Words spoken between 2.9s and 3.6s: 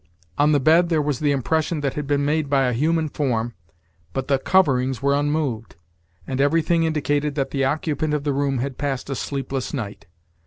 form,